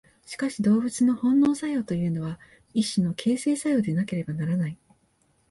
[0.25, 2.39] しかし動物の本能作用というのは
[2.73, 4.79] 一種の形成作用でなければならない。